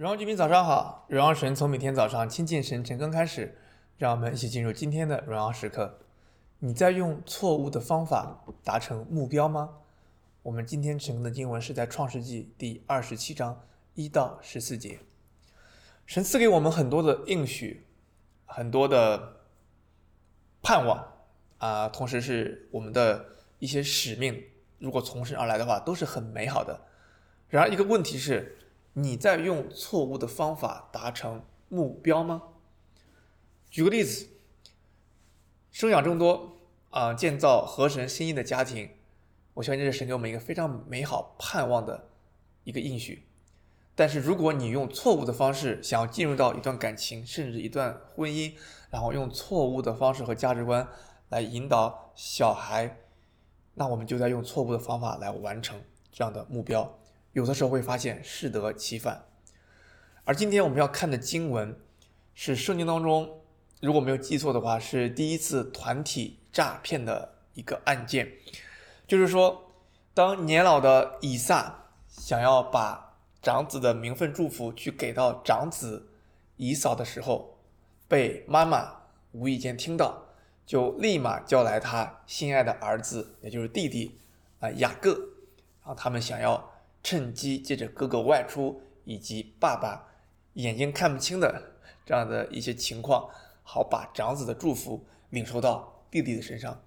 [0.00, 3.58] 荣耀居民早上好，荣耀神从每天早上亲近神晨更开始，
[3.98, 5.98] 让我们一起进入今天的荣耀时刻。
[6.60, 9.68] 你在用错误的方法达成目标吗？
[10.42, 13.60] 我们今天晨更的经文是在创世纪第二十七章
[13.92, 15.00] 一到十四节。
[16.06, 17.84] 神赐给我们很多的应许，
[18.46, 19.42] 很多的
[20.62, 21.12] 盼望
[21.58, 23.22] 啊、同时是我们的
[23.58, 24.42] 一些使命，
[24.78, 26.86] 如果从神而来的话，都是很美好的。
[27.50, 28.56] 然而一个问题是。
[28.94, 32.42] 你在用错误的方法达成目标吗？
[33.70, 34.26] 举个例子，
[35.70, 36.56] 生养众多
[36.90, 38.90] 啊、建造合神心意的家庭，
[39.54, 42.08] 我相信这是神给我们一个非常美好盼望的
[42.64, 43.26] 一个应许。
[43.94, 48.54] 但是如果你用错误的方式想要进入到一段感情，甚至一段婚姻，
[48.90, 50.88] 然后用错误的方式和价值观
[51.28, 52.96] 来引导小孩，
[53.74, 56.98] 那我们就在用错误的方法来完成这样的目标。
[57.32, 59.24] 有的时候会发现适得其反，
[60.24, 61.78] 而今天我们要看的经文
[62.34, 63.40] 是圣经当中，
[63.80, 68.32] 如果没有记错的话，是第一次团体诈骗的一个案件。
[69.06, 69.70] 就是说，
[70.12, 76.08] 当年老的以撒想要把长子的名分祝福去给到长子
[76.56, 77.58] 以扫的时候，
[78.08, 80.24] 被妈妈无意间听到，
[80.66, 84.18] 就立马叫来他心爱的儿子，也就是弟弟
[84.58, 86.68] 啊雅各，然后他们想要。
[87.02, 90.06] 趁机借着哥哥外出以及爸爸
[90.54, 91.72] 眼睛看不清的
[92.04, 93.28] 这样的一些情况，
[93.62, 96.82] 好把长子的祝福领受到弟弟的身上。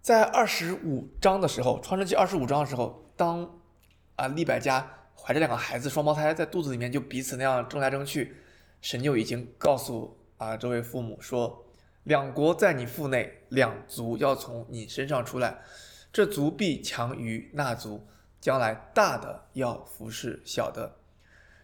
[0.00, 3.58] 在二十五章的时候，创世纪二十五章的时候，当
[4.14, 8.36] 啊利百加怀着两个孩子双胞胎在肚子里面就彼此那样争来争去，
[8.80, 11.64] 神就已经告诉啊这位父母说，
[12.04, 15.58] 两国在你腹内，两族要从你身上出来。
[16.12, 18.06] 这族必强于那族，
[18.40, 20.96] 将来大的要服侍小的。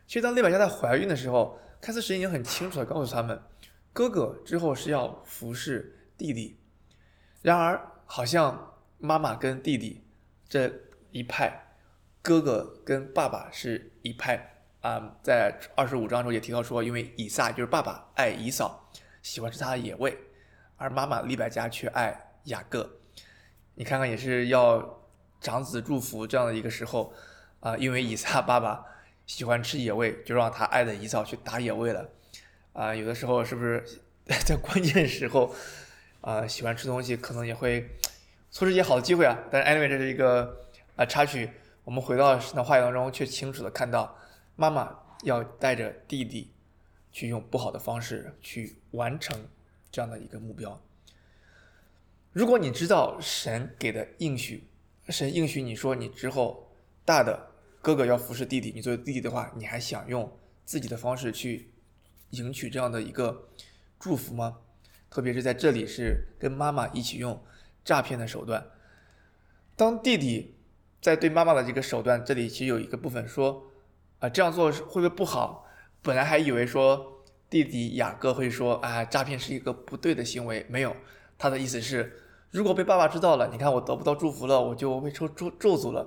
[0.07, 3.41] 其实当利百加在怀孕的时候，看似神已经很清楚地告诉他们，
[3.93, 6.59] 哥哥之后是要服侍弟弟。
[7.41, 10.05] 然而，好像妈妈跟弟弟
[10.49, 10.71] 这
[11.11, 11.75] 一派，
[12.21, 15.17] 哥哥跟爸爸是一派啊。
[15.23, 18.89] 在二十五章中也提到说，因为以撒就是爸爸爱以扫，
[19.23, 20.17] 喜欢吃他的野味，
[20.77, 22.99] 而妈妈利百加却爱雅各。
[23.75, 25.01] 你看看，也是要
[25.41, 27.13] 长子祝福这样的一个时候，
[27.61, 28.85] 啊、因为以撒爸爸
[29.27, 32.09] 喜欢吃野味，就让他爱的以扫去打野味了，
[32.73, 33.83] 啊、有的时候是不是
[34.45, 35.55] 在关键时候，
[36.21, 37.89] 啊、喜欢吃东西可能也会
[38.51, 39.39] 错失一些好的机会啊。
[39.51, 40.67] 但是 anyway，这是一个
[40.97, 41.51] 啊、插曲，
[41.85, 44.17] 我们回到神的话语当中，却清楚的看到
[44.55, 46.53] 妈妈要带着弟弟
[47.11, 49.49] 去用不好的方式去完成
[49.91, 50.81] 这样的一个目标。
[52.33, 54.65] 如果你知道神给的应许，
[55.09, 56.73] 神应许你说你之后
[57.05, 57.51] 大的
[57.83, 60.31] 哥哥要服侍弟弟，你作为弟弟的话，你还想用
[60.65, 61.73] 自己的方式去
[62.31, 63.49] 赢取这样的一个
[63.99, 64.59] 祝福吗？
[65.11, 67.39] 特别是在这里是跟妈妈一起用
[67.85, 68.67] 诈骗的手段。
[69.77, 70.55] 当弟弟
[71.03, 73.63] 在对妈妈的这个手段，这里其实有一个部分说
[74.21, 75.67] 啊，这样做会不会不好？
[76.01, 80.97] 本来还以为说弟弟雅各会说啊，诈骗是一个不对的行为，没有，
[81.43, 82.21] 他的意思是。
[82.53, 86.07] 如果被爸爸知道了，你看我得不到祝福了，我就会受咒咒诅了。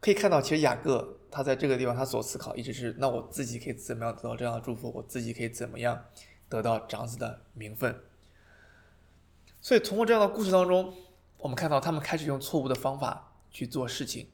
[0.00, 4.90] 可以看到，其实雅各他在这个地方，他所思考一直是：那我自己可以怎么样得到这样的祝福？
[4.96, 6.06] 我自己可以怎么样
[6.48, 7.94] 得到长子的名分？
[9.60, 10.94] 所以通过这样的故事当中，
[11.36, 14.28] 我们看到他们开始用错误的方法去做事情。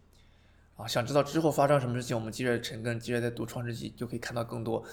[0.76, 4.84] 啊，想知道之后发生什么事情，我们接着沉根，接着再读创世纪，就可以看到更多。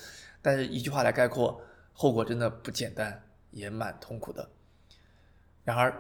[0.42, 1.62] 但是一句话来概括，
[1.94, 4.50] 后果真的不简单，也蛮痛苦的。
[5.64, 5.94] 然而。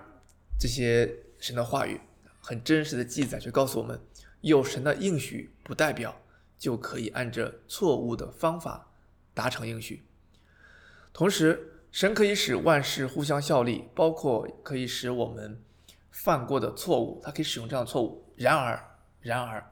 [0.59, 1.99] 这些神的话语
[2.39, 3.99] 很真实的记载，却告诉我们，
[4.39, 6.21] 有神的应许不代表
[6.57, 8.87] 就可以按着错误的方法
[9.33, 10.03] 达成应许。
[11.11, 15.61] 同时，神可以使万事互相效力，包括可以使我们
[16.11, 18.23] 犯过的错误，他可以使用这样的错误。
[18.37, 19.69] 然而，然而，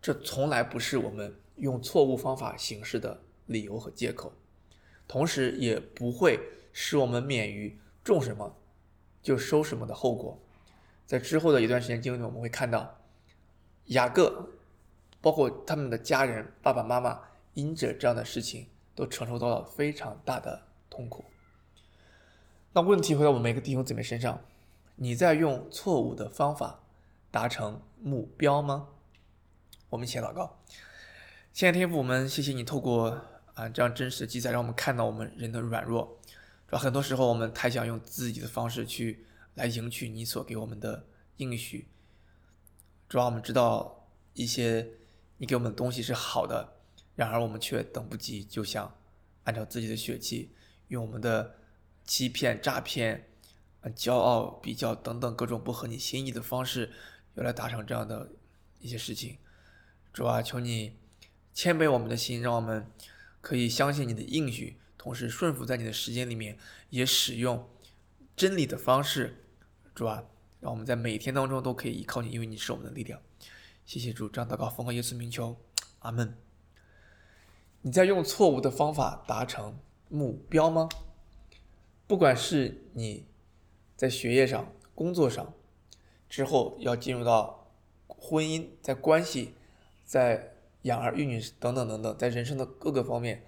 [0.00, 4.32] 这从来不是我们用错误方法行事的理由和借口，
[5.06, 6.40] 同时也不会
[6.72, 8.56] 使我们免于种什么。
[9.22, 10.38] 就收什么的后果，
[11.06, 12.98] 在之后的一段时间经历，我们会看到
[13.86, 14.50] 雅各，
[15.20, 17.20] 包括他们的家人，爸爸妈妈，
[17.54, 21.24] 因着这样的事情，都承受到了非常大的痛苦。
[22.72, 24.40] 那问题回到我们每个弟兄姊妹身上，
[24.96, 26.80] 你在用错误的方法
[27.30, 28.88] 达成目标吗？
[29.90, 30.58] 我们一起祷告，
[31.52, 33.20] 亲爱的天父，我们谢谢你透过
[33.54, 36.18] 啊这样真实的记载，让我们看到我们人的软弱。
[36.78, 41.88] 很多时候，我们太想用自己的方式去来赢取你所给我们的应许。
[43.08, 44.88] 主要我们知道一些
[45.36, 46.76] 你给我们的东西是好的，
[47.14, 48.96] 然而我们却等不及，就想
[49.44, 50.50] 按照自己的血气，
[50.88, 51.56] 用我们的
[52.06, 53.28] 欺骗、诈骗、
[53.94, 56.90] 骄傲、比较等等各种不合你心意的方式，
[57.34, 58.30] 又来达成这样的
[58.80, 59.36] 一些事情。
[60.12, 60.96] 主啊，求你
[61.52, 62.90] 谦卑我们的心，让我们
[63.42, 66.56] 可以相信你的应许，同时顺服在你的时间里面，
[66.90, 67.68] 也使用
[68.36, 69.44] 真理的方式。
[69.96, 70.22] 主啊，
[70.60, 73.20] 让我们在每天当中都可以依靠你，因为你是我们的力量。
[73.84, 75.56] 谢谢主，这样祷告奉靠耶稣名求，
[75.98, 76.38] 阿门。
[77.80, 79.76] 你在用错误的方法达成
[80.08, 80.88] 目标吗？
[82.06, 83.26] 不管是你
[83.96, 85.52] 在学业上、工作上，
[86.28, 87.72] 之后要进入到
[88.06, 89.54] 婚姻，在关系、
[90.04, 93.44] 在养儿育女等等等等，在人生的各个方面，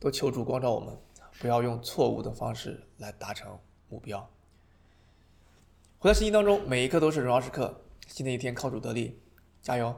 [0.00, 0.98] 都求助光照我们，
[1.38, 3.56] 不要用错误的方式来达成
[3.88, 4.28] 目标。
[5.98, 7.82] 回到圣经当中，每一刻都是荣耀时刻。
[8.08, 9.20] 新的一天靠主得力，
[9.62, 9.94] 加油！